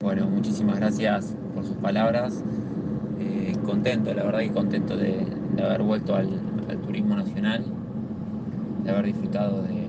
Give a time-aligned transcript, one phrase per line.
[0.00, 2.44] Bueno, muchísimas gracias por sus palabras.
[3.18, 5.26] Eh, contento, la verdad que contento de,
[5.60, 6.28] haber vuelto al,
[6.86, 7.64] turismo nacional,
[8.84, 9.88] de haber disfrutado de,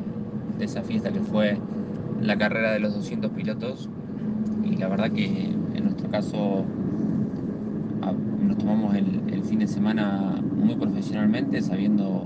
[0.66, 1.60] esa fiesta que fue
[2.22, 3.88] la carrera de los 200 pilotos.
[4.66, 5.46] Y la verdad que
[5.76, 6.66] en nuestro caso
[8.42, 12.26] nos tomamos el, el fin de semana muy profesionalmente, sabiendo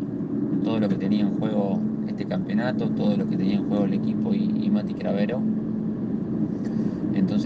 [0.63, 3.93] todo lo que tenía en juego este campeonato, todo lo que tenía en juego el
[3.95, 5.41] equipo y, y Mati Cravero.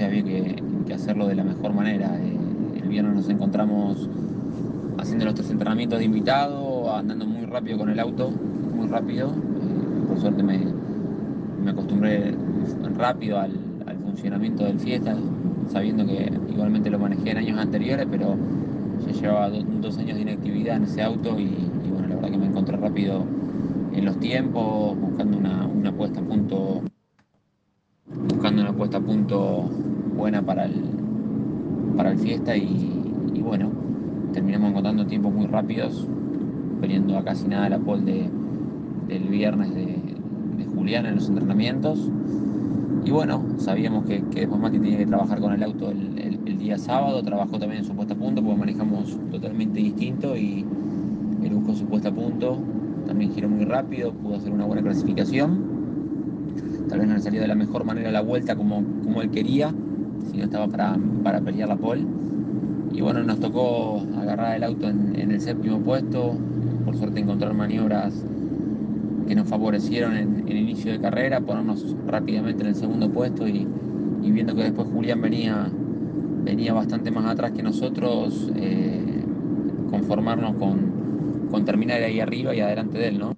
[0.08, 2.18] Había que, hacerlo de la mejor manera.
[2.18, 2.38] Eh,
[2.82, 4.10] el viernes nos encontramos
[4.98, 8.32] haciendo nuestros entrenamientos de invitado, andando muy rápido con el auto,
[8.76, 9.30] muy rápido.
[9.30, 10.60] Eh, por suerte me,
[11.62, 12.34] me, acostumbré
[12.96, 13.52] rápido al,
[13.86, 15.16] al funcionamiento del fiesta,
[15.72, 18.38] sabiendo que igualmente lo manejé en años anteriores, pero
[19.06, 22.38] ya llevaba dos años de inactividad en ese auto y, y, bueno, la verdad que
[22.38, 23.26] me encontré rápido
[23.94, 26.77] en los tiempos, buscando una, una puesta a punto
[28.10, 29.70] buscando una puesta a punto
[30.16, 30.82] buena para el,
[31.96, 33.72] para el fiesta y, bueno,
[34.34, 36.08] terminamos encontrando tiempos muy rápidos,
[36.80, 38.30] poniendo a casi nada la pole de,
[39.08, 39.86] del viernes de,
[40.58, 42.10] de, Julián en los entrenamientos.
[43.06, 46.58] Y bueno, sabíamos que, que después Mati tenía que trabajar con el auto el, el,
[46.58, 50.66] día sábado, trabajó también en su puesta a punto porque manejamos totalmente distinto y
[51.42, 52.58] él buscó su puesta a punto,
[53.06, 55.77] también giró muy rápido, pudo hacer una buena clasificación
[57.18, 59.74] le salió de la mejor manera la vuelta como, como él quería,
[60.32, 62.06] si no estaba para, para pelear la pole.
[62.94, 66.38] Y bueno, nos tocó agarrar el auto en, en, el séptimo puesto,
[66.86, 68.14] por suerte encontrar maniobras
[69.28, 73.68] que nos favorecieron en, el inicio de carrera, ponernos rápidamente en el segundo puesto y,
[74.24, 75.70] y viendo que después Julián venía,
[76.44, 79.24] venía bastante más atrás que nosotros, eh,
[79.90, 83.36] conformarnos con, con terminar ahí arriba y adelante de él, ¿no?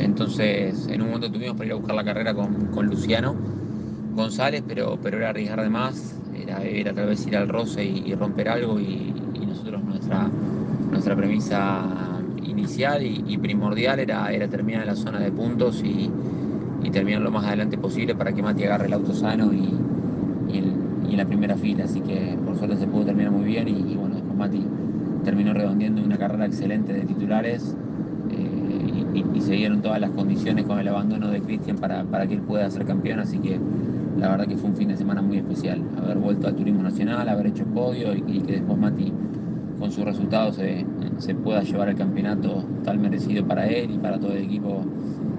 [0.00, 3.34] Entonces, en un momento tuvimos para ir a buscar la carrera con, con Luciano
[4.14, 8.14] González, pero, pero era arriesgar de más, era, era tal vez ir al roce y,
[8.14, 9.14] romper algo y,
[9.46, 10.30] nosotros nuestra,
[10.90, 11.82] nuestra premisa
[12.42, 16.10] inicial y, primordial era, era terminar en la zona de puntos y,
[16.90, 19.72] terminar lo más adelante posible para que Mati agarre el auto sano y,
[20.52, 24.14] en la primera fila, así que por suerte se pudo terminar muy bien y, bueno,
[24.14, 24.64] después Mati
[25.24, 27.76] terminó redondeando una carrera excelente de titulares
[29.50, 32.70] se dieron todas las condiciones con el abandono de Cristian para, para, que él pueda
[32.70, 33.58] ser campeón, así que
[34.16, 37.28] la verdad que fue un fin de semana muy especial, haber vuelto al turismo nacional,
[37.28, 39.12] haber hecho podio y, que después Mati
[39.80, 40.86] con sus resultados se,
[41.18, 44.84] se, pueda llevar el campeonato tal merecido para él y para todo el equipo,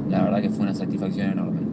[0.09, 1.70] la verdad que fue una satisfacción enorme.